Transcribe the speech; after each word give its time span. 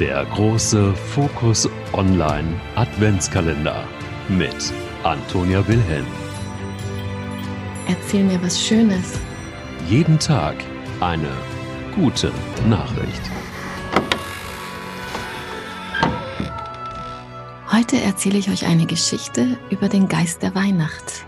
Der 0.00 0.24
große 0.24 0.94
Fokus 0.94 1.68
Online 1.92 2.58
Adventskalender 2.74 3.84
mit 4.30 4.72
Antonia 5.02 5.68
Wilhelm. 5.68 6.06
Erzähl 7.86 8.24
mir 8.24 8.42
was 8.42 8.58
Schönes. 8.58 9.20
Jeden 9.90 10.18
Tag 10.18 10.56
eine 11.00 11.28
gute 11.94 12.32
Nachricht. 12.66 13.20
Heute 17.70 18.00
erzähle 18.00 18.38
ich 18.38 18.48
euch 18.48 18.64
eine 18.64 18.86
Geschichte 18.86 19.58
über 19.68 19.90
den 19.90 20.08
Geist 20.08 20.42
der 20.42 20.54
Weihnacht. 20.54 21.26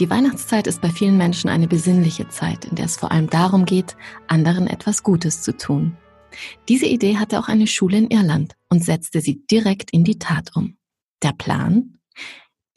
Die 0.00 0.08
Weihnachtszeit 0.08 0.66
ist 0.66 0.80
bei 0.80 0.88
vielen 0.88 1.18
Menschen 1.18 1.50
eine 1.50 1.68
besinnliche 1.68 2.30
Zeit, 2.30 2.64
in 2.64 2.74
der 2.74 2.86
es 2.86 2.96
vor 2.96 3.12
allem 3.12 3.28
darum 3.28 3.66
geht, 3.66 3.98
anderen 4.28 4.66
etwas 4.66 5.02
Gutes 5.02 5.42
zu 5.42 5.54
tun. 5.54 5.94
Diese 6.68 6.86
Idee 6.86 7.16
hatte 7.16 7.38
auch 7.38 7.48
eine 7.48 7.66
Schule 7.66 7.98
in 7.98 8.10
Irland 8.10 8.54
und 8.68 8.84
setzte 8.84 9.20
sie 9.20 9.46
direkt 9.46 9.90
in 9.90 10.04
die 10.04 10.18
Tat 10.18 10.54
um. 10.54 10.76
Der 11.22 11.32
Plan? 11.32 11.98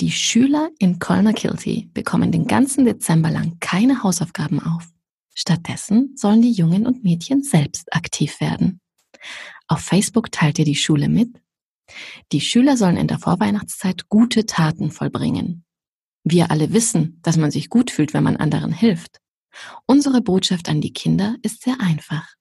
Die 0.02 0.12
Schüler 0.12 0.70
in 0.80 1.00
Colnakilty 1.00 1.90
bekommen 1.94 2.32
den 2.32 2.48
ganzen 2.48 2.86
Dezember 2.86 3.32
lang 3.32 3.58
keine 3.60 4.02
Hausaufgaben 4.04 4.62
auf. 4.62 4.88
Stattdessen 5.36 6.16
sollen 6.16 6.42
die 6.42 6.52
Jungen 6.52 6.88
und 6.88 7.04
Mädchen 7.04 7.44
selbst 7.44 7.94
aktiv 7.94 8.40
werden. 8.40 8.80
Auf 9.68 9.82
Facebook 9.82 10.32
teilte 10.32 10.64
die 10.64 10.76
Schule 10.76 11.10
mit, 11.10 11.30
die 12.32 12.42
Schüler 12.42 12.78
sollen 12.78 12.98
in 12.98 13.08
der 13.08 13.20
Vorweihnachtszeit 13.20 14.10
gute 14.10 14.46
Taten 14.46 14.92
vollbringen. 14.92 15.66
Wir 16.24 16.52
alle 16.52 16.74
wissen, 16.74 17.20
dass 17.24 17.38
man 17.38 17.52
sich 17.52 17.70
gut 17.70 17.92
fühlt, 17.92 18.14
wenn 18.14 18.24
man 18.24 18.38
anderen 18.38 18.72
hilft. 18.72 19.20
Unsere 19.86 20.22
Botschaft 20.22 20.70
an 20.70 20.82
die 20.82 20.94
Kinder 20.94 21.36
ist 21.42 21.64
sehr 21.64 21.80
einfach. 21.80 22.36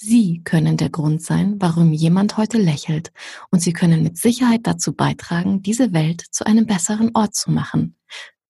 Sie 0.00 0.42
können 0.44 0.76
der 0.76 0.90
Grund 0.90 1.22
sein, 1.22 1.56
warum 1.58 1.92
jemand 1.92 2.36
heute 2.36 2.56
lächelt, 2.56 3.12
und 3.50 3.60
Sie 3.60 3.72
können 3.72 4.04
mit 4.04 4.16
Sicherheit 4.16 4.60
dazu 4.62 4.92
beitragen, 4.92 5.60
diese 5.60 5.92
Welt 5.92 6.24
zu 6.30 6.46
einem 6.46 6.66
besseren 6.66 7.10
Ort 7.14 7.34
zu 7.34 7.50
machen. 7.50 7.96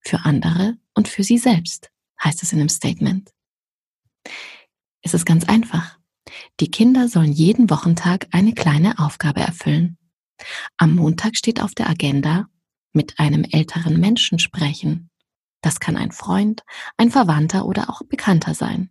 Für 0.01 0.27
andere 0.27 0.77
und 0.95 1.09
für 1.09 1.23
Sie 1.23 1.39
selbst, 1.39 1.91
heißt 2.23 2.43
es 2.43 2.53
in 2.53 2.59
dem 2.59 2.69
Statement. 2.69 3.31
Es 5.01 5.15
ist 5.15 5.25
ganz 5.25 5.49
einfach. 5.49 5.99
Die 6.61 6.71
Kinder 6.71 7.09
sollen 7.09 7.33
jeden 7.33 7.71
Wochentag 7.71 8.27
eine 8.31 8.53
kleine 8.53 8.99
Aufgabe 8.99 9.41
erfüllen. 9.41 9.97
Am 10.77 10.97
Montag 10.97 11.35
steht 11.35 11.63
auf 11.63 11.75
der 11.75 11.89
Agenda 11.89 12.47
mit 12.93 13.19
einem 13.19 13.45
älteren 13.45 13.99
Menschen 13.99 14.39
sprechen. 14.39 15.09
Das 15.63 15.81
kann 15.81 15.97
ein 15.97 16.13
Freund, 16.13 16.63
ein 16.99 17.11
Verwandter 17.11 17.65
oder 17.65 17.89
auch 17.89 18.03
Bekannter 18.03 18.53
sein. 18.53 18.91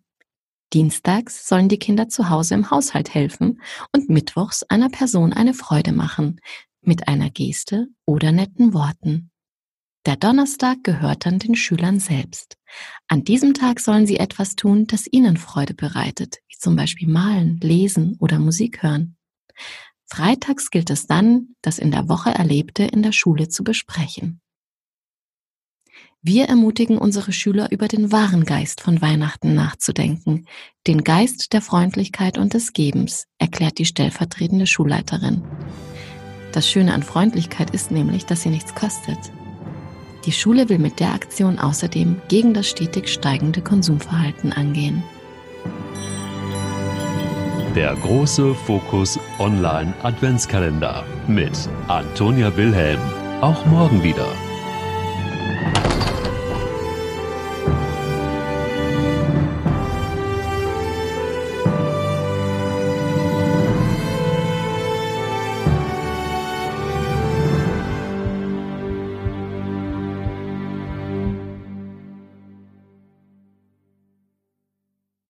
Dienstags 0.73 1.47
sollen 1.47 1.69
die 1.69 1.79
Kinder 1.79 2.09
zu 2.09 2.29
Hause 2.29 2.55
im 2.55 2.69
Haushalt 2.71 3.13
helfen 3.13 3.61
und 3.93 4.09
mittwochs 4.09 4.63
einer 4.63 4.89
Person 4.89 5.33
eine 5.33 5.53
Freude 5.53 5.93
machen, 5.93 6.41
mit 6.81 7.07
einer 7.07 7.29
Geste 7.29 7.87
oder 8.05 8.31
netten 8.31 8.73
Worten. 8.73 9.31
Der 10.05 10.15
Donnerstag 10.15 10.83
gehört 10.83 11.25
dann 11.25 11.38
den 11.38 11.55
Schülern 11.55 11.99
selbst. 11.99 12.57
An 13.07 13.23
diesem 13.23 13.53
Tag 13.53 13.79
sollen 13.81 14.07
sie 14.07 14.17
etwas 14.17 14.55
tun, 14.55 14.88
das 14.88 15.05
ihnen 15.11 15.35
Freude 15.35 15.73
bereitet, 15.73 16.38
wie 16.47 16.57
zum 16.57 16.75
Beispiel 16.75 17.09
malen, 17.09 17.59
lesen 17.61 18.15
oder 18.19 18.39
Musik 18.39 18.83
hören. 18.83 19.17
Freitags 20.05 20.71
gilt 20.71 20.89
es 20.89 21.07
dann, 21.07 21.55
das 21.61 21.77
in 21.77 21.91
der 21.91 22.07
Woche 22.07 22.29
Erlebte 22.29 22.83
in 22.83 23.03
der 23.03 23.11
Schule 23.11 23.49
zu 23.49 23.65
besprechen. 23.65 24.39
Wir 26.28 26.50
ermutigen 26.50 26.97
unsere 26.97 27.31
Schüler 27.31 27.72
über 27.72 27.88
den 27.88 28.11
wahren 28.11 28.44
Geist 28.44 28.81
von 28.81 29.02
Weihnachten 29.02 29.56
nachzudenken, 29.56 30.45
den 30.86 31.06
Geist 31.06 31.53
der 31.53 31.61
Freundlichkeit 31.61 32.38
und 32.38 32.53
des 32.53 32.73
Gebens, 32.73 33.28
erklärt 33.38 33.78
die 33.78 33.86
stellvertretende 33.86 34.67
Schulleiterin. 34.67 35.42
Das 36.52 36.69
Schöne 36.69 36.94
an 36.94 37.02
Freundlichkeit 37.02 37.69
ist 37.69 37.92
nämlich, 37.92 38.25
dass 38.25 38.42
sie 38.42 38.50
nichts 38.50 38.75
kostet. 38.75 39.17
Die 40.25 40.34
Schule 40.34 40.68
will 40.68 40.79
mit 40.79 41.00
der 41.00 41.13
Aktion 41.13 41.59
außerdem 41.59 42.18
gegen 42.28 42.53
das 42.53 42.68
stetig 42.68 43.07
steigende 43.07 43.62
Konsumverhalten 43.62 44.51
angehen. 44.51 45.03
Der 47.74 47.96
große 47.96 48.53
Fokus 48.53 49.18
Online 49.40 49.94
Adventskalender 50.03 51.06
mit 51.30 51.69
Antonia 51.88 52.57
Wilhelm. 52.57 53.00
Auch 53.40 53.66
morgen 53.68 54.03
wieder. 54.03 54.28